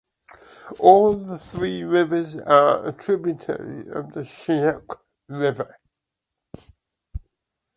All 0.79 1.13
the 1.13 1.37
three 1.37 1.83
rivers 1.83 2.35
are 2.35 2.91
tributary 2.93 3.81
of 3.87 4.13
the 4.13 4.21
Shyok 4.21 4.97
River. 5.27 5.75